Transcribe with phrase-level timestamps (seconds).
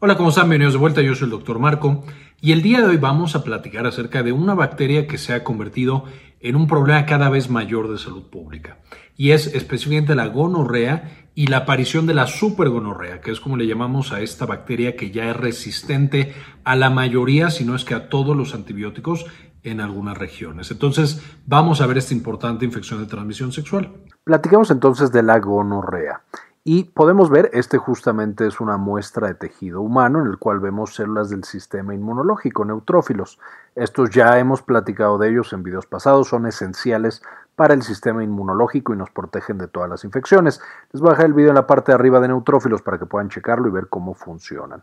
[0.00, 0.44] Hola, ¿cómo están?
[0.44, 2.04] Bienvenidos de vuelta, yo soy el doctor Marco
[2.40, 5.42] y el día de hoy vamos a platicar acerca de una bacteria que se ha
[5.42, 6.04] convertido
[6.38, 8.78] en un problema cada vez mayor de salud pública
[9.16, 13.66] y es específicamente la gonorrea y la aparición de la supergonorrea, que es como le
[13.66, 17.94] llamamos a esta bacteria que ya es resistente a la mayoría, si no es que
[17.94, 19.26] a todos los antibióticos
[19.64, 20.70] en algunas regiones.
[20.70, 23.92] Entonces, vamos a ver esta importante infección de transmisión sexual.
[24.22, 26.22] Platicamos entonces de la gonorrea.
[26.70, 30.94] Y podemos ver, este justamente es una muestra de tejido humano en el cual vemos
[30.94, 33.40] células del sistema inmunológico, neutrófilos.
[33.74, 37.22] Estos ya hemos platicado de ellos en videos pasados, son esenciales
[37.56, 40.60] para el sistema inmunológico y nos protegen de todas las infecciones.
[40.92, 43.06] Les voy a dejar el video en la parte de arriba de neutrófilos para que
[43.06, 44.82] puedan checarlo y ver cómo funcionan.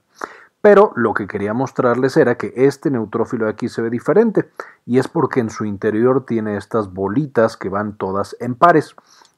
[0.62, 4.49] Pero lo que quería mostrarles era que este neutrófilo de aquí se ve diferente
[4.88, 8.95] y es porque en su interior tiene estas bolitas que van todas en pares.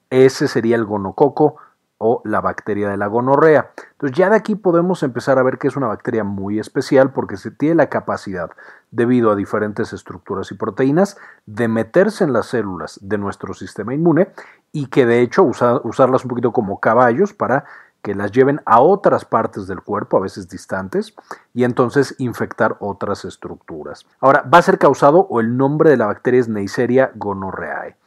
[0.10, 1.58] Ese sería el gonococo
[1.98, 3.72] o la bacteria de la gonorrea.
[3.94, 7.38] Entonces ya de aquí podemos empezar a ver que es una bacteria muy especial porque
[7.38, 8.52] se tiene la capacidad,
[8.92, 14.30] debido a diferentes estructuras y proteínas, de meterse en las células de nuestro sistema inmune
[14.72, 17.66] y que de hecho usarlas un poquito como caballos para
[18.04, 21.14] que las lleven a otras partes del cuerpo, a veces distantes,
[21.54, 24.06] y entonces infectar otras estructuras.
[24.22, 27.98] Ahora, va a ser causado o el nombre de la bacteria es Neisseria gonorrheae.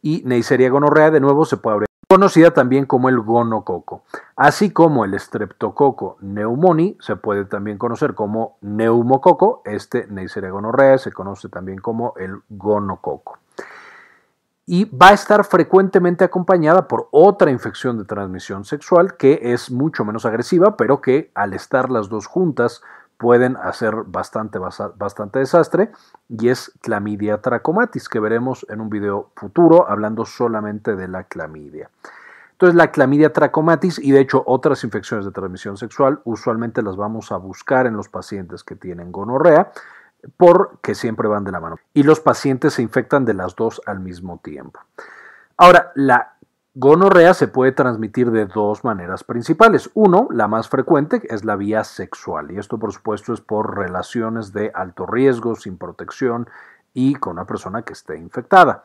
[0.00, 4.02] Y Neisseria gonorrheae de nuevo se puede abrir conocida también como el gonococo.
[4.34, 11.12] Así como el streptococo pneumoni se puede también conocer como neumococo, este Neisseria gonorrhea se
[11.12, 13.38] conoce también como el gonococo.
[14.66, 20.04] Y va a estar frecuentemente acompañada por otra infección de transmisión sexual que es mucho
[20.04, 22.82] menos agresiva, pero que al estar las dos juntas
[23.20, 25.92] pueden hacer bastante, bastante desastre
[26.26, 31.90] y es clamidia trachomatis que veremos en un video futuro hablando solamente de la clamidia.
[32.52, 37.30] Entonces la clamidia trachomatis y de hecho otras infecciones de transmisión sexual usualmente las vamos
[37.30, 39.70] a buscar en los pacientes que tienen gonorrea
[40.38, 44.00] porque siempre van de la mano y los pacientes se infectan de las dos al
[44.00, 44.80] mismo tiempo.
[45.58, 46.36] Ahora, la
[46.82, 49.90] Gonorrea se puede transmitir de dos maneras principales.
[49.92, 54.54] Uno, la más frecuente, es la vía sexual, y esto por supuesto es por relaciones
[54.54, 56.48] de alto riesgo, sin protección
[56.94, 58.84] y con una persona que esté infectada.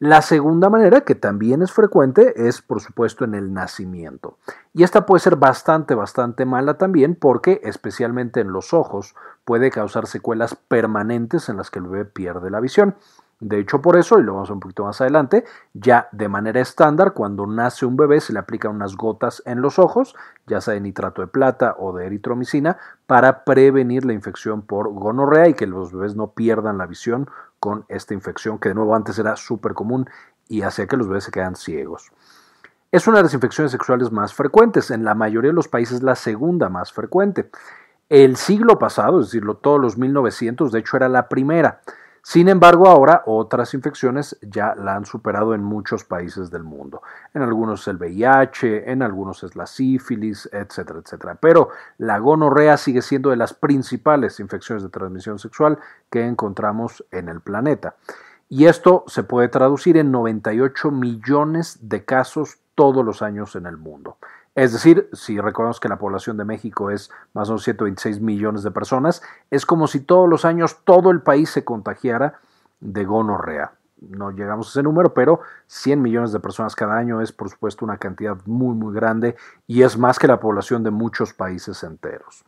[0.00, 4.36] La segunda manera, que también es frecuente, es por supuesto en el nacimiento.
[4.74, 10.08] Y esta puede ser bastante, bastante mala también porque especialmente en los ojos puede causar
[10.08, 12.96] secuelas permanentes en las que el bebé pierde la visión.
[13.40, 16.28] De hecho, por eso, y lo vamos a ver un poquito más adelante, ya de
[16.28, 20.16] manera estándar, cuando nace un bebé se le aplican unas gotas en los ojos,
[20.48, 25.48] ya sea de nitrato de plata o de eritromicina, para prevenir la infección por gonorrea
[25.48, 29.18] y que los bebés no pierdan la visión con esta infección, que de nuevo antes
[29.20, 30.08] era súper común
[30.48, 32.10] y hacía que los bebés se quedan ciegos.
[32.90, 36.16] Es una de las infecciones sexuales más frecuentes, en la mayoría de los países la
[36.16, 37.50] segunda más frecuente.
[38.08, 41.82] El siglo pasado, es decir, todos los 1900, de hecho era la primera.
[42.28, 47.00] Sin embargo, ahora otras infecciones ya la han superado en muchos países del mundo.
[47.32, 51.36] En algunos es el VIH, en algunos es la sífilis, etcétera, etcétera.
[51.36, 55.78] Pero la gonorrea sigue siendo de las principales infecciones de transmisión sexual
[56.10, 57.94] que encontramos en el planeta.
[58.50, 63.78] Y esto se puede traducir en 98 millones de casos todos los años en el
[63.78, 64.18] mundo.
[64.58, 68.64] Es decir, si recordamos que la población de México es más o menos 126 millones
[68.64, 72.40] de personas, es como si todos los años todo el país se contagiara
[72.80, 73.74] de gonorrea.
[74.00, 77.84] No llegamos a ese número, pero 100 millones de personas cada año es por supuesto
[77.84, 79.36] una cantidad muy muy grande
[79.68, 82.44] y es más que la población de muchos países enteros.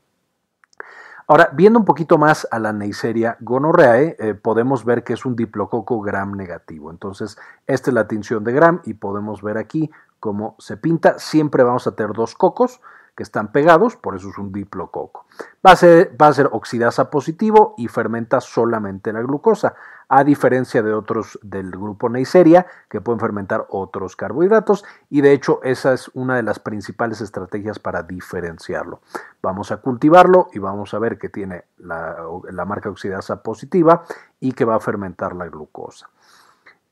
[1.28, 5.36] Ahora, viendo un poquito más a la Neisseria gonorreae, eh, podemos ver que es un
[5.36, 6.90] diplococo gram negativo.
[6.90, 7.38] Entonces,
[7.68, 11.18] esta es la tinción de gram y podemos ver aquí cómo se pinta.
[11.18, 12.80] Siempre vamos a tener dos cocos
[13.16, 15.26] que están pegados, por eso es un diplococo.
[15.66, 19.74] Va a ser, va a ser oxidasa positivo y fermenta solamente la glucosa,
[20.08, 25.60] a diferencia de otros del grupo Neisseria que pueden fermentar otros carbohidratos y de hecho
[25.62, 29.02] esa es una de las principales estrategias para diferenciarlo.
[29.42, 34.04] Vamos a cultivarlo y vamos a ver que tiene la marca oxidasa positiva
[34.40, 36.08] y que va a fermentar la glucosa.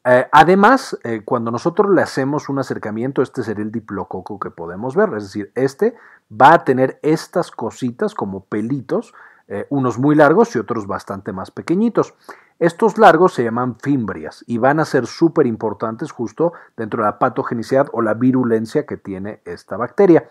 [0.04, 4.94] Eh, además, eh, cuando nosotros le hacemos un acercamiento, este sería el diplococo que podemos
[4.94, 5.96] ver, es decir, este
[6.30, 9.12] va a tener estas cositas como pelitos,
[9.48, 12.14] eh, unos muy largos y otros bastante más pequeñitos.
[12.58, 17.18] Estos largos se llaman fimbrias y van a ser súper importantes justo dentro de la
[17.18, 20.28] patogenicidad o la virulencia que tiene esta bacteria.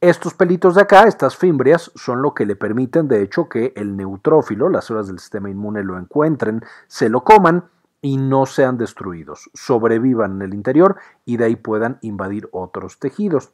[0.00, 3.96] Estos pelitos de acá, estas fimbrias, son lo que le permiten de hecho que el
[3.96, 7.64] neutrófilo, las células del sistema inmune lo encuentren, se lo coman
[8.00, 13.52] y no sean destruidos, sobrevivan en el interior y de ahí puedan invadir otros tejidos.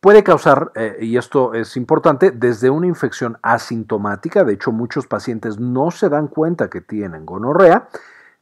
[0.00, 5.60] Puede causar, eh, y esto es importante, desde una infección asintomática, de hecho muchos pacientes
[5.60, 7.88] no se dan cuenta que tienen gonorrea,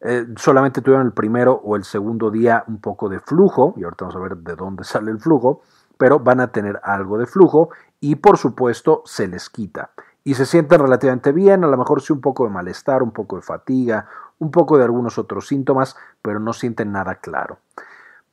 [0.00, 4.04] eh, solamente tuvieron el primero o el segundo día un poco de flujo, y ahorita
[4.04, 5.62] vamos a ver de dónde sale el flujo,
[5.96, 7.70] pero van a tener algo de flujo
[8.00, 9.90] y por supuesto se les quita.
[10.22, 13.34] Y se sienten relativamente bien, a lo mejor sí un poco de malestar, un poco
[13.36, 14.06] de fatiga,
[14.38, 17.58] un poco de algunos otros síntomas, pero no sienten nada claro.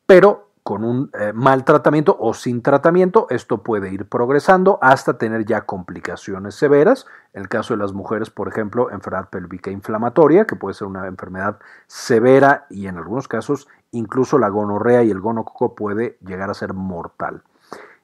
[0.05, 5.45] Pero con un eh, mal tratamiento o sin tratamiento, esto puede ir progresando hasta tener
[5.45, 7.05] ya complicaciones severas.
[7.33, 11.05] En el caso de las mujeres, por ejemplo, enfermedad pélvica inflamatoria, que puede ser una
[11.05, 16.55] enfermedad severa y en algunos casos incluso la gonorrea y el gonococo puede llegar a
[16.55, 17.43] ser mortal.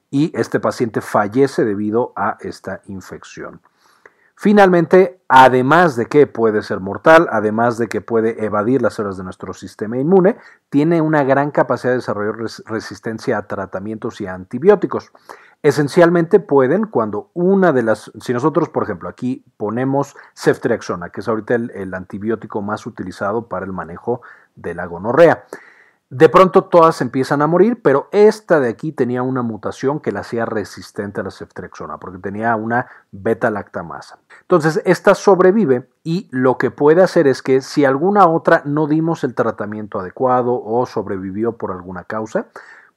[0.08, 3.60] Y este paciente fallece debido a esta infección.
[4.42, 9.22] Finalmente, además de que puede ser mortal, además de que puede evadir las células de
[9.22, 10.36] nuestro sistema inmune,
[10.68, 15.12] tiene una gran capacidad de desarrollar resistencia a tratamientos y a antibióticos.
[15.62, 21.28] Esencialmente pueden cuando una de las, si nosotros por ejemplo aquí ponemos ceftriaxona, que es
[21.28, 24.22] ahorita el antibiótico más utilizado para el manejo
[24.56, 25.44] de la gonorrea,
[26.12, 30.20] de pronto todas empiezan a morir, pero esta de aquí tenía una mutación que la
[30.20, 34.18] hacía resistente a la ceftriaxona, porque tenía una beta-lactamasa.
[34.42, 39.24] Entonces, esta sobrevive y lo que puede hacer es que si alguna otra no dimos
[39.24, 42.48] el tratamiento adecuado o sobrevivió por alguna causa,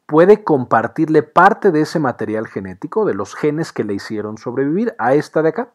[0.06, 5.14] puede compartirle parte de ese material genético, de los genes que le hicieron sobrevivir a
[5.14, 5.70] esta de acá.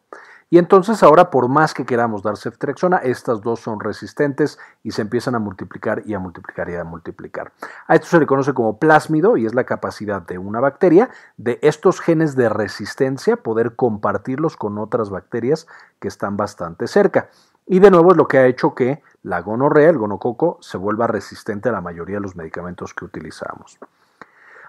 [0.53, 5.01] Y entonces ahora, por más que queramos dar ceftriaxona, estas dos son resistentes y se
[5.01, 7.53] empiezan a multiplicar y a multiplicar y a multiplicar.
[7.87, 11.57] A esto se le conoce como plásmido y es la capacidad de una bacteria de
[11.61, 15.67] estos genes de resistencia poder compartirlos con otras bacterias
[16.01, 17.29] que están bastante cerca.
[17.65, 21.07] Y de nuevo es lo que ha hecho que la gonorrea, el gonococo, se vuelva
[21.07, 23.79] resistente a la mayoría de los medicamentos que utilizamos.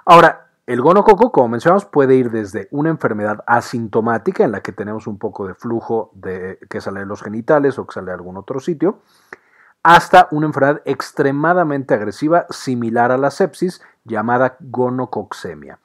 [0.05, 5.07] Ahora, el gonococo, como mencionamos, puede ir desde una enfermedad asintomática en la que tenemos
[5.07, 6.13] un poco de flujo
[6.71, 9.01] que sale de los genitales o que sale de algún otro sitio,
[9.83, 15.81] hasta una enfermedad extremadamente agresiva similar a la sepsis llamada gonococcemia.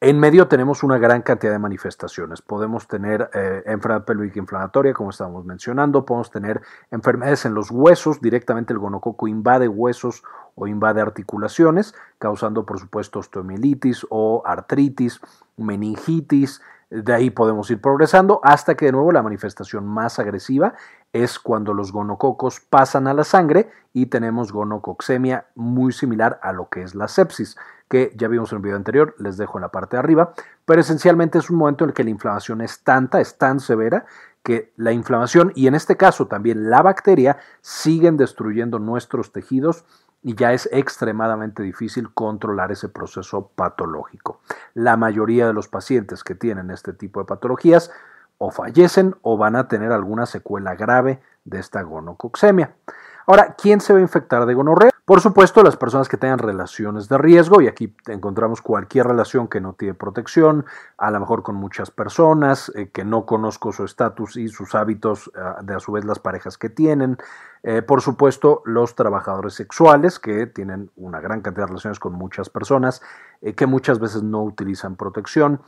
[0.00, 2.42] En medio tenemos una gran cantidad de manifestaciones.
[2.42, 6.60] Podemos tener eh, enfermedad pélvica inflamatoria, como estábamos mencionando, podemos tener
[6.90, 10.22] enfermedades en los huesos, directamente el gonococo invade huesos
[10.54, 15.20] o invade articulaciones, causando por supuesto osteomielitis o artritis,
[15.56, 16.60] meningitis,
[16.90, 20.74] de ahí podemos ir progresando hasta que de nuevo la manifestación más agresiva
[21.12, 26.68] es cuando los gonococos pasan a la sangre y tenemos gonococcemia muy similar a lo
[26.68, 27.56] que es la sepsis
[27.88, 30.32] que ya vimos en el video anterior, les dejo en la parte de arriba,
[30.64, 34.06] pero esencialmente es un momento en el que la inflamación es tanta, es tan severa,
[34.42, 39.84] que la inflamación y en este caso también la bacteria siguen destruyendo nuestros tejidos
[40.24, 44.40] y ya es extremadamente difícil controlar ese proceso patológico.
[44.72, 47.92] La mayoría de los pacientes que tienen este tipo de patologías
[48.38, 52.74] o fallecen o van a tener alguna secuela grave de esta gonococcemia.
[53.26, 54.90] Ahora, ¿quién se va a infectar de gonorrea?
[55.06, 59.60] Por supuesto, las personas que tengan relaciones de riesgo, y aquí encontramos cualquier relación que
[59.60, 60.64] no tiene protección,
[60.98, 65.30] a lo mejor con muchas personas, eh, que no conozco su estatus y sus hábitos,
[65.34, 67.18] eh, de a su vez las parejas que tienen.
[67.62, 72.50] Eh, por supuesto, los trabajadores sexuales, que tienen una gran cantidad de relaciones con muchas
[72.50, 73.02] personas,
[73.56, 75.60] que muchas veces no utilizan protección.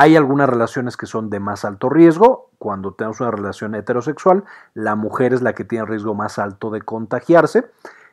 [0.00, 2.52] Hay algunas relaciones que son de más alto riesgo.
[2.58, 6.82] Cuando tenemos una relación heterosexual, la mujer es la que tiene riesgo más alto de
[6.82, 7.68] contagiarse.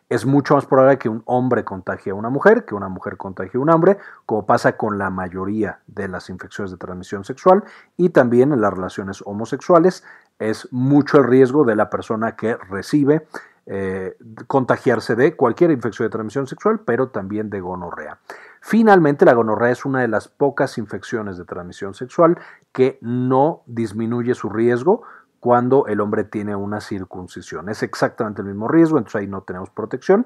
[0.09, 3.59] Es mucho más probable que un hombre contagie a una mujer, que una mujer contagie
[3.59, 7.63] a un hombre, como pasa con la mayoría de las infecciones de transmisión sexual.
[7.97, 10.03] Y también en las relaciones homosexuales
[10.39, 13.27] es mucho el riesgo de la persona que recibe
[13.67, 18.17] eh, contagiarse de cualquier infección de transmisión sexual, pero también de gonorrea.
[18.67, 22.39] Finalmente, la gonorrea es una de las pocas infecciones de transmisión sexual
[22.71, 25.03] que no disminuye su riesgo
[25.39, 27.69] cuando el hombre tiene una circuncisión.
[27.69, 30.25] Es exactamente el mismo riesgo, entonces ahí no tenemos protección.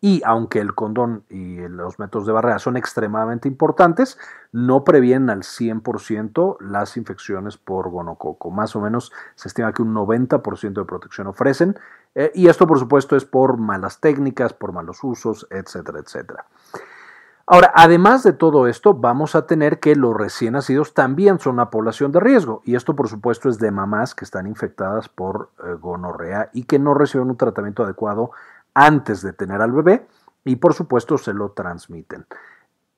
[0.00, 4.18] Y aunque el condón y los métodos de barrera son extremadamente importantes,
[4.50, 8.50] no previenen al 100% las infecciones por gonococo.
[8.50, 11.78] Más o menos se estima que un 90% de protección ofrecen.
[12.16, 16.44] Eh, y esto, por supuesto, es por malas técnicas, por malos usos, etcétera, etcétera.
[17.50, 21.70] Ahora, además de todo esto, vamos a tener que los recién nacidos también son una
[21.70, 22.60] población de riesgo.
[22.66, 26.78] Y esto, por supuesto, es de mamás que están infectadas por eh, gonorrea y que
[26.78, 28.32] no reciben un tratamiento adecuado
[28.74, 30.06] antes de tener al bebé
[30.44, 32.26] y, por supuesto, se lo transmiten.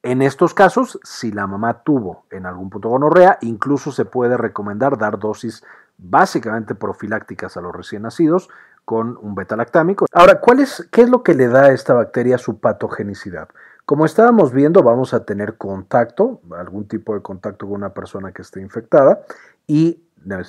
[0.03, 4.99] En estos casos, si la mamá tuvo en algún punto gonorrea, incluso se puede recomendar
[4.99, 5.63] dar dosis
[5.97, 8.51] básicamente profilácticas a los recién nacidos
[8.85, 10.07] con un beta-lactámico.
[10.13, 13.49] Ahora, ¿cuál es, ¿qué es lo que le da a esta bacteria su patogenicidad?
[13.91, 18.43] Como estábamos viendo, vamos a tener contacto, algún tipo de contacto con una persona que
[18.43, 19.23] esté infectada
[19.67, 20.05] y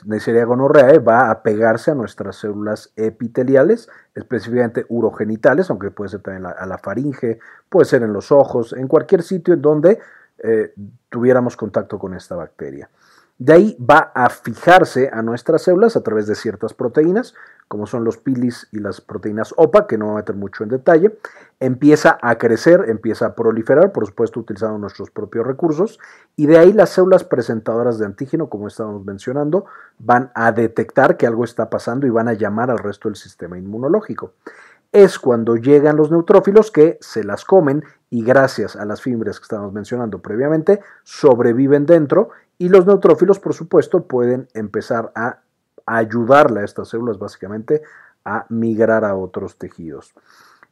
[0.05, 6.45] Neisseria gonorreae va a pegarse a nuestras células epiteliales, específicamente urogenitales, aunque puede ser también
[6.45, 9.97] a la faringe, puede ser en los ojos, en cualquier sitio en donde
[10.43, 10.75] eh,
[11.09, 12.91] tuviéramos contacto con esta bacteria.
[13.41, 17.33] De ahí va a fijarse a nuestras células a través de ciertas proteínas,
[17.67, 20.69] como son los pilis y las proteínas OPA, que no voy a meter mucho en
[20.69, 21.17] detalle.
[21.59, 25.97] Empieza a crecer, empieza a proliferar, por supuesto utilizando nuestros propios recursos,
[26.35, 29.65] y de ahí las células presentadoras de antígeno, como estábamos mencionando,
[29.97, 33.57] van a detectar que algo está pasando y van a llamar al resto del sistema
[33.57, 34.33] inmunológico
[34.91, 39.43] es cuando llegan los neutrófilos que se las comen y gracias a las fibras que
[39.43, 42.31] estábamos mencionando previamente, sobreviven dentro
[42.61, 45.39] y los neutrófilos, por supuesto, pueden empezar a
[45.87, 47.81] ayudarle a estas células básicamente
[48.23, 50.13] a migrar a otros tejidos.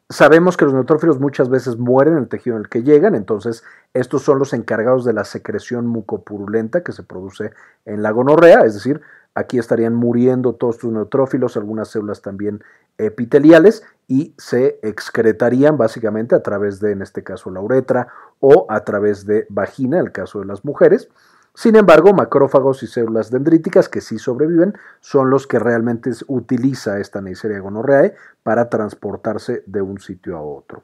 [0.07, 3.63] Sabemos que los neutrófilos muchas veces mueren en el tejido en el que llegan, entonces
[3.95, 7.53] estos son los encargados de la secreción mucopurulenta que se produce
[7.85, 9.01] en la gonorrea, es decir,
[9.33, 12.63] aquí estarían muriendo todos tus neutrófilos, algunas células también
[12.99, 18.83] epiteliales y se excretarían básicamente a través de, en este caso, la uretra o a
[18.83, 21.09] través de vagina, en el caso de las mujeres.
[21.59, 27.19] Sin embargo, macrófagos y células dendríticas que sí sobreviven son los que realmente utiliza esta
[27.19, 30.83] Neisseria gonorreae para transportarse de un sitio a otro.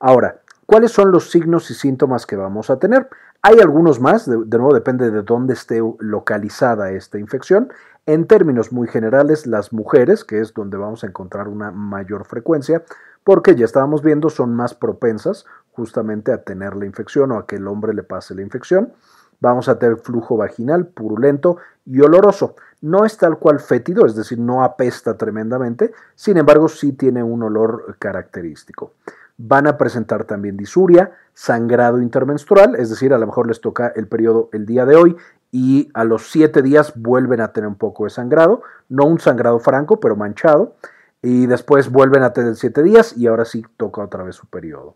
[0.00, 3.06] Ahora, ¿cuáles son los signos y síntomas que vamos a tener?
[3.42, 7.70] Hay algunos más, de, de, nuevo depende de dónde esté localizada esta infección.
[8.06, 12.82] En términos muy generales, las mujeres, que es donde vamos a encontrar una mayor frecuencia,
[13.24, 17.56] porque ya estábamos viendo, son más propensas justamente a tener la infección o a que
[17.56, 18.94] el hombre le pase la infección
[19.42, 22.54] vamos a tener flujo vaginal purulento y oloroso.
[22.80, 27.42] No es tal cual fétido, es decir, no apesta tremendamente, sin embargo sí tiene un
[27.42, 28.92] olor característico.
[29.36, 34.06] Van a presentar también disuria, sangrado intermenstrual, es decir, a lo mejor les toca el
[34.06, 35.16] periodo el día de hoy
[35.50, 39.58] y a los siete días vuelven a tener un poco de sangrado, no un sangrado
[39.58, 40.76] franco, pero manchado,
[41.20, 44.94] y después vuelven a tener siete días y ahora sí toca otra vez su periodo.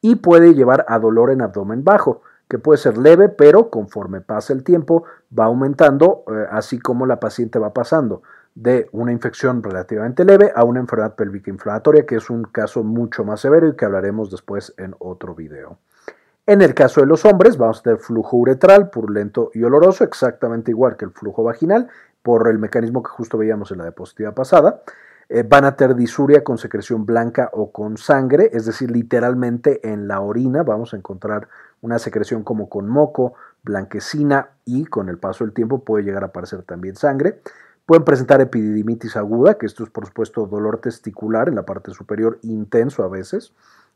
[0.00, 4.52] Y puede llevar a dolor en abdomen bajo que puede ser leve, pero conforme pasa
[4.52, 5.04] el tiempo
[5.36, 8.22] va aumentando, eh, así como la paciente va pasando
[8.54, 13.24] de una infección relativamente leve a una enfermedad pélvica inflamatoria, que es un caso mucho
[13.24, 15.78] más severo y que hablaremos después en otro video.
[16.46, 20.70] En el caso de los hombres, vamos a tener flujo uretral, purulento y oloroso, exactamente
[20.70, 21.88] igual que el flujo vaginal,
[22.22, 24.82] por el mecanismo que justo veíamos en la diapositiva pasada.
[25.30, 30.06] Eh, van a tener disuria con secreción blanca o con sangre, es decir, literalmente en
[30.06, 31.48] la orina vamos a encontrar
[31.84, 36.28] una secreción como con moco, blanquecina y con el paso del tiempo puede llegar a
[36.28, 37.42] aparecer también sangre.
[37.84, 42.38] Pueden presentar epididimitis aguda, que esto es por supuesto dolor testicular en la parte superior
[42.40, 43.52] intenso a veces,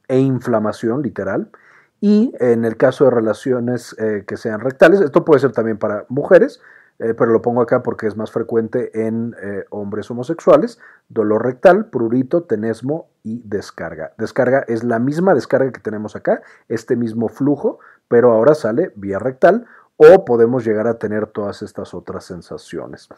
[0.07, 1.50] e inflamación literal.
[1.99, 6.04] Y en el caso de relaciones eh, que sean rectales, esto puede ser también para
[6.11, 6.61] mujeres,
[6.99, 11.87] eh, pero lo pongo acá porque es más frecuente en eh, hombres homosexuales, dolor rectal,
[11.87, 14.12] prurito, tenesmo y descarga.
[14.19, 17.78] Descarga es la misma descarga que tenemos acá, este mismo flujo,
[18.09, 23.09] pero ahora sale vía rectal o podemos llegar a tener todas estas otras sensaciones.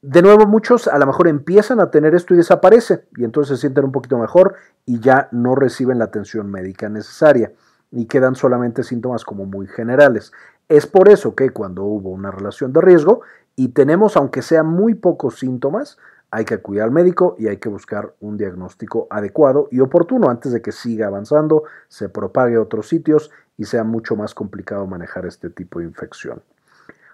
[0.00, 3.62] De nuevo, muchos a lo mejor empiezan a tener esto y desaparece, y entonces se
[3.62, 4.54] sienten un poquito mejor
[4.86, 7.52] y ya no reciben la atención médica necesaria
[7.90, 10.32] y quedan solamente síntomas como muy generales.
[10.68, 13.22] Es por eso que cuando hubo una relación de riesgo
[13.56, 15.98] y tenemos, aunque sea muy pocos síntomas,
[16.30, 20.52] hay que acudir al médico y hay que buscar un diagnóstico adecuado y oportuno antes
[20.52, 25.24] de que siga avanzando, se propague a otros sitios y sea mucho más complicado manejar
[25.24, 26.42] este tipo de infección.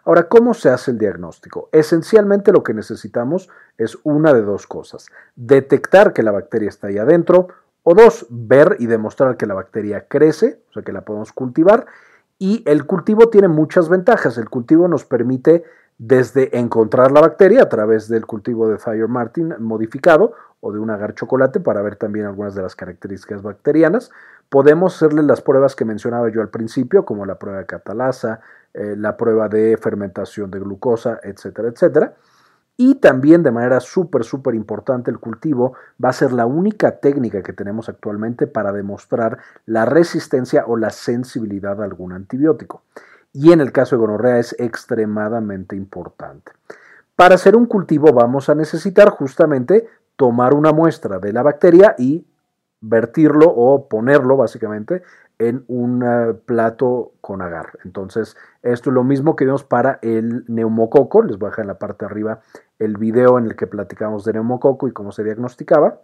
[0.05, 1.69] Ahora, ¿cómo se hace el diagnóstico?
[1.71, 5.07] Esencialmente lo que necesitamos es una de dos cosas.
[5.37, 7.49] Detectar que la bacteria está ahí adentro
[7.85, 11.87] o dos, ver y demostrar que la bacteria crece, o sea que la podemos cultivar
[12.39, 14.39] y el cultivo tiene muchas ventajas.
[14.39, 15.65] El cultivo nos permite
[15.99, 20.91] desde encontrar la bacteria a través del cultivo de Thayer Martin modificado o de un
[20.91, 24.11] agar chocolate para ver también algunas de las características bacterianas.
[24.49, 28.41] Podemos hacerle las pruebas que mencionaba yo al principio, como la prueba de catalasa,
[28.73, 32.15] eh, la prueba de fermentación de glucosa, etcétera, etcétera.
[32.77, 37.43] Y también de manera súper, súper importante, el cultivo va a ser la única técnica
[37.43, 42.83] que tenemos actualmente para demostrar la resistencia o la sensibilidad a algún antibiótico.
[43.33, 46.53] Y en el caso de gonorrea es extremadamente importante.
[47.15, 52.27] Para hacer un cultivo vamos a necesitar justamente tomar una muestra de la bacteria y
[52.81, 55.03] vertirlo o ponerlo básicamente
[55.39, 57.79] en un eh, plato con agar.
[57.85, 61.23] Entonces, esto es lo mismo que vimos para el neumococo.
[61.23, 62.41] Les voy a dejar en la parte de arriba
[62.79, 66.01] el video en el que platicamos de neumococo y cómo se diagnosticaba.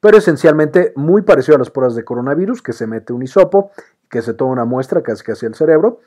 [0.00, 3.70] pero esencialmente muy parecido a las pruebas de coronavirus, que se mete un hisopo,
[4.10, 6.00] que se toma una muestra casi que hacia el cerebro.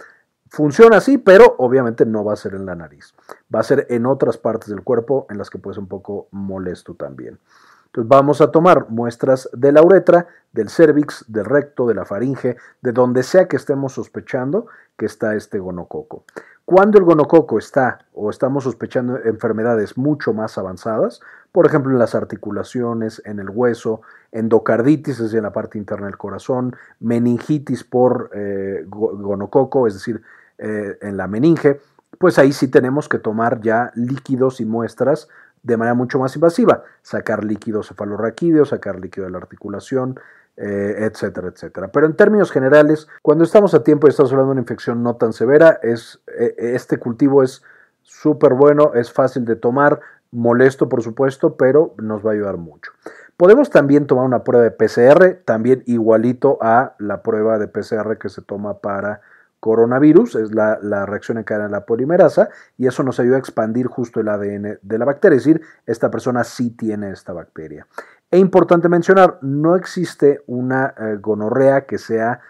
[0.50, 3.13] Funciona así, pero obviamente no va a ser en la nariz.
[3.53, 6.27] Va a ser en otras partes del cuerpo en las que puede ser un poco
[6.31, 7.39] molesto también.
[7.88, 12.58] Entonces vamos a tomar muestras de la uretra, del cervix, del recto, de la faringe,
[12.82, 14.67] de donde sea que estemos sospechando
[14.98, 16.24] que está este gonococo.
[16.65, 21.22] Cuando el gonococo está o estamos sospechando enfermedades mucho más avanzadas,
[21.53, 24.01] por ejemplo en las articulaciones, en el hueso,
[24.32, 30.22] endocarditis, es decir, en la parte interna del corazón, meningitis por eh, gonococo, es decir,
[30.58, 31.79] eh, en la meninge,
[32.17, 35.29] pues ahí sí tenemos que tomar ya líquidos y muestras
[35.63, 40.19] de manera mucho más invasiva, sacar líquido cefalorraquídeo, sacar líquido de la articulación,
[40.55, 41.89] eh, etcétera, etcétera.
[41.89, 45.15] Pero en términos generales, cuando estamos a tiempo y estamos hablando de una infección no
[45.15, 47.61] tan severa, es, eh, este cultivo es
[48.01, 49.99] súper bueno, es fácil de tomar,
[50.31, 52.91] molesto por supuesto, pero nos va a ayudar mucho.
[53.37, 58.29] Podemos también tomar una prueba de PCR, también igualito a la prueba de PCR que
[58.29, 59.21] se toma para
[59.59, 63.87] coronavirus, es la, reacción en cadena de la polimerasa, y eso nos ayuda a expandir
[63.87, 67.87] justo el ADN de la bacteria, es decir, esta persona sí tiene esta bacteria.
[68.29, 72.41] E importante mencionar, no existe una eh, gonorrea que sea,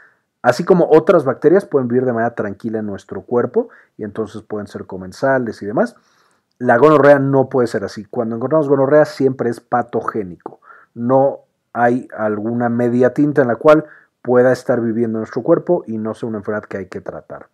[0.42, 4.68] así como otras bacterias pueden vivir de manera tranquila en nuestro cuerpo y entonces pueden
[4.68, 5.96] ser comensales y demás.
[6.58, 8.06] La gonorrea no puede ser así.
[8.06, 10.60] Cuando encontramos gonorrea siempre es patogénico.
[10.96, 11.42] No
[11.74, 13.86] hay alguna media tinta en la cual
[14.22, 17.48] pueda estar viviendo en nuestro cuerpo y no sea una enfermedad que hay que tratar.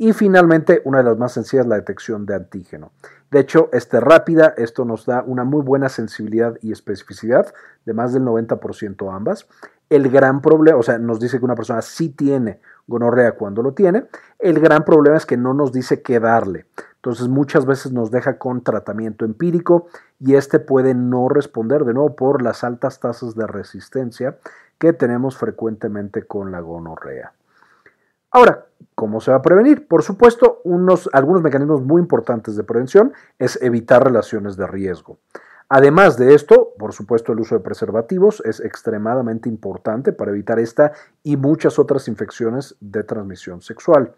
[0.00, 2.92] Y finalmente, una de las más sencillas, la detección de antígeno.
[3.32, 7.52] De hecho, este rápida, esto nos da una muy buena sensibilidad y especificidad
[7.84, 9.48] de más del 90% ambas.
[9.90, 13.72] El gran problema, o sea, nos dice que una persona sí tiene gonorrea cuando lo
[13.74, 14.06] tiene.
[14.38, 16.66] El gran problema es que no nos dice qué darle.
[16.94, 19.88] Entonces, muchas veces nos deja con tratamiento empírico
[20.20, 24.38] y este puede no responder de nuevo por las altas tasas de resistencia
[24.78, 27.32] que tenemos frecuentemente con la gonorrea.
[28.30, 29.88] Ahora, ¿cómo se va a prevenir?
[29.88, 35.18] Por supuesto, unos, algunos mecanismos muy importantes de prevención es evitar relaciones de riesgo.
[35.70, 40.92] Además de esto, por supuesto, el uso de preservativos es extremadamente importante para evitar esta
[41.22, 44.14] y muchas otras infecciones de transmisión sexual.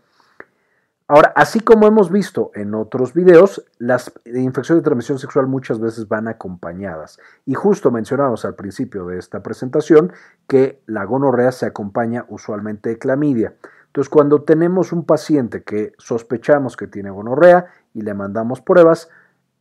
[1.12, 6.07] Ahora, así como hemos visto en otros videos, las infecciones de transmisión sexual muchas veces
[6.07, 7.18] van acompañadas.
[7.44, 10.12] Y justo mencionamos al principio de esta presentación
[10.46, 13.55] que la gonorrea se acompaña usualmente de clamidia.
[13.87, 19.09] Entonces, cuando tenemos un paciente que sospechamos que tiene gonorrea y le mandamos pruebas,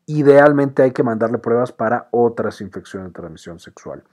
[0.05, 4.03] idealmente hay que mandarle pruebas para otras infecciones de transmisión sexual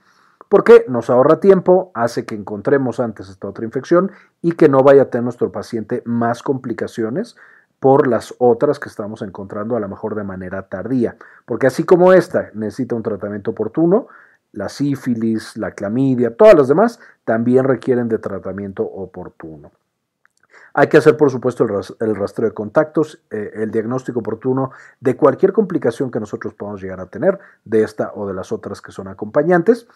[0.49, 5.03] porque nos ahorra tiempo, hace que encontremos antes esta otra infección y que no vaya
[5.03, 7.35] a tener nuestro paciente más complicaciones
[7.79, 11.15] por las otras que estamos encontrando a lo mejor de manera tardía.
[11.45, 14.07] Porque así como esta necesita un tratamiento oportuno,
[14.53, 19.71] la sífilis, la clamidia, todas las demás también requieren de tratamiento oportuno.
[20.73, 21.65] Hay que hacer, por supuesto,
[21.99, 26.99] el, rastreo de contactos, eh, el diagnóstico oportuno de cualquier complicación que nosotros podamos llegar
[26.99, 29.87] a tener, de esta o de las otras que son acompañantes.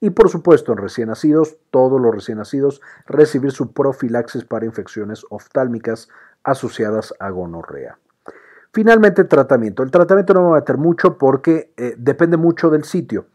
[0.00, 5.24] Y por supuesto, en recién nacidos, todos los recién nacidos, recibir su profilaxis para infecciones
[5.28, 6.08] oftálmicas
[6.42, 7.98] asociadas a gonorrea.
[8.72, 9.82] Finalmente, tratamiento.
[9.82, 13.26] El tratamiento no va a meter mucho porque eh, depende mucho del sitio.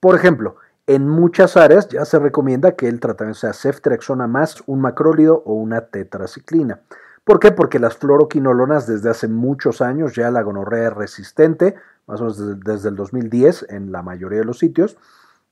[0.00, 4.80] Por ejemplo, en muchas áreas ya se recomienda que el tratamiento sea ceftriaxona más un
[4.80, 6.80] macrólido o una tetraciclina.
[7.24, 7.52] ¿Por qué?
[7.52, 11.74] Porque las fluoroquinolonas desde hace muchos años ya la gonorrea es resistente,
[12.06, 14.96] más o menos desde, desde el 2010 en la mayoría de los sitios,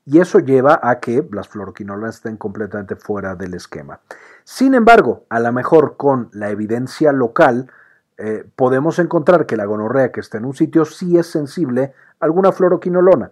[0.07, 3.99] y eso lleva a que las fluoroquinolonas estén completamente fuera del esquema.
[4.45, 7.69] Sin embargo, a lo mejor con la evidencia local,
[8.17, 12.25] eh, podemos encontrar que la gonorrea que está en un sitio sí es sensible a
[12.25, 13.31] alguna fluoroquinolona.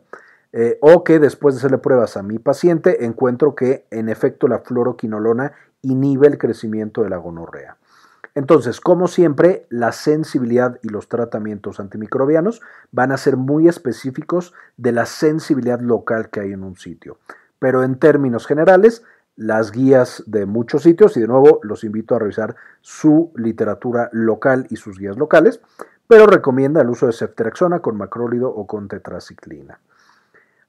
[0.52, 4.60] Eh, o que después de hacerle pruebas a mi paciente encuentro que en efecto la
[4.60, 7.78] fluoroquinolona inhibe el crecimiento de la gonorrea.
[8.36, 14.92] Entonces, como siempre, la sensibilidad y los tratamientos antimicrobianos van a ser muy específicos de
[14.92, 17.18] la sensibilidad local que hay en un sitio.
[17.60, 19.04] Pero en términos generales,
[19.38, 24.68] las guías de muchos sitios, y de nuevo los invito a revisar su literatura local
[24.70, 25.62] y sus guías locales,
[26.08, 29.80] pero recomienda el uso de ceftriaxona con macrólido o con tetraciclina.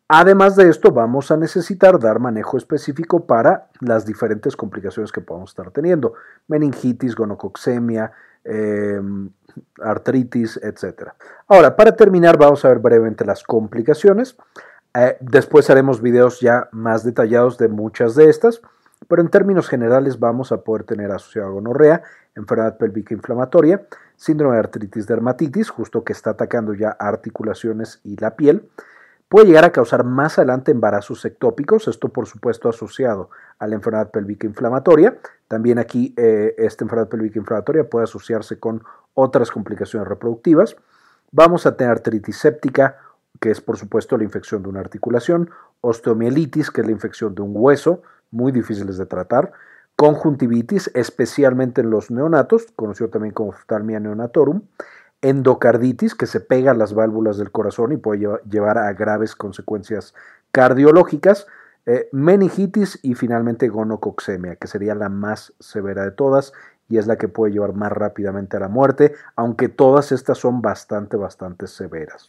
[0.09, 5.51] Además de esto, vamos a necesitar dar manejo específico para las diferentes complicaciones que podemos
[5.51, 6.15] estar teniendo,
[6.47, 8.13] meningitis, gonococcemia,
[8.45, 9.31] em,
[9.83, 11.11] artritis, etc.
[11.49, 14.37] Ahora, para terminar, vamos a ver brevemente las complicaciones.
[14.95, 18.63] Eh, después haremos videos ya más detallados de muchas de estas,
[19.09, 22.03] pero en términos generales vamos a poder tener asociado a gonorrea,
[22.37, 28.37] enfermedad pélvica inflamatoria, síndrome de artritis dermatitis, justo que está atacando ya articulaciones y la
[28.37, 28.69] piel,
[29.37, 34.11] Puede llegar a causar más adelante embarazos ectópicos, esto por supuesto asociado a la enfermedad
[34.11, 35.19] pélvica inflamatoria.
[35.47, 40.77] También aquí eh, esta enfermedad pélvica inflamatoria puede asociarse con otras complicaciones reproductivas.
[41.33, 42.97] Vamos a tener artritis séptica,
[43.39, 45.51] que es por supuesto la infección de una articulación,
[45.83, 49.53] osteomielitis, que es la infección de un hueso, muy difíciles de tratar,
[49.97, 54.63] conjuntivitis, especialmente en los neonatos, conocido también como oftalmia neonatorum,
[55.23, 60.15] endocarditis, que se pega a las válvulas del corazón y puede llevar a graves consecuencias
[60.53, 61.47] cardiológicas,
[61.87, 66.53] eh, meningitis y finalmente gonococcemia, que sería la más severa de todas
[66.89, 70.63] y es la que puede llevar más rápidamente a la muerte, aunque todas estas son
[70.63, 72.29] bastante, bastante severas.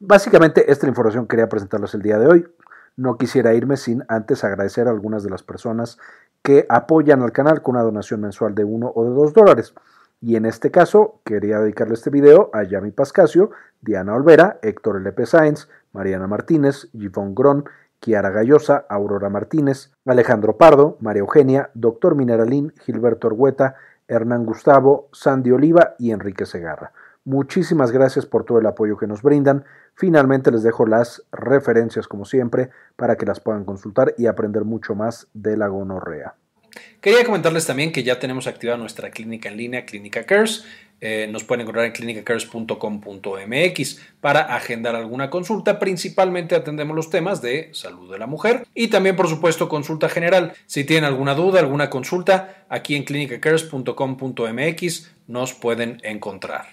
[0.00, 2.48] Básicamente, esta información quería presentarles el día de hoy.
[2.96, 5.98] No quisiera irme sin antes agradecer a algunas de las personas
[6.42, 9.74] que apoyan al canal con una donación mensual de 1 o de 2 dólares.
[10.22, 15.26] Y en este caso, quería dedicarle este video a Yami Pascasio, Diana Olvera, Héctor L.P.
[15.26, 17.64] Sáenz, Mariana Martínez, Givon Gron,
[17.98, 23.74] Kiara Gallosa, Aurora Martínez, Alejandro Pardo, María Eugenia, Doctor Mineralín, Gilberto Orgueta,
[24.06, 26.92] Hernán Gustavo, Sandy Oliva y Enrique Segarra.
[27.24, 29.64] Muchísimas gracias por todo el apoyo que nos brindan.
[29.94, 34.94] Finalmente les dejo las referencias como siempre para que las puedan consultar y aprender mucho
[34.94, 36.36] más de la gonorrea.
[37.00, 40.64] Quería comentarles también que ya tenemos activada nuestra clínica en línea, Clínica Cares.
[41.04, 45.80] Eh, nos pueden encontrar en clinicacares.com.mx para agendar alguna consulta.
[45.80, 50.52] Principalmente atendemos los temas de salud de la mujer y también, por supuesto, consulta general.
[50.66, 56.66] Si tienen alguna duda, alguna consulta, aquí en clinicacares.com.mx nos pueden encontrar.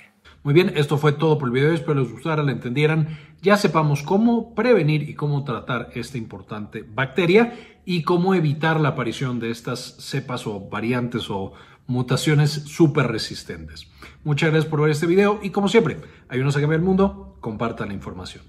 [0.43, 1.73] Muy bien, esto fue todo por el video.
[1.73, 3.17] Espero les gustara, le entendieran.
[3.41, 9.39] Ya sepamos cómo prevenir y cómo tratar esta importante bacteria y cómo evitar la aparición
[9.39, 11.53] de estas cepas o variantes o
[11.87, 13.87] mutaciones súper resistentes.
[14.23, 17.87] Muchas gracias por ver este video y como siempre, ayúdenos a cambiar el mundo, compartan
[17.87, 18.43] la información.